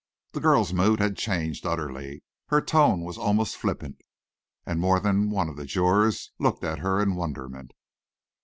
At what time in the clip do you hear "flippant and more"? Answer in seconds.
3.55-4.99